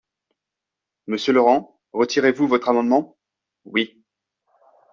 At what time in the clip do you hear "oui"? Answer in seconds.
3.65-4.03